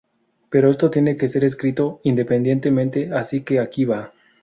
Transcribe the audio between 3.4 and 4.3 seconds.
que aquí va.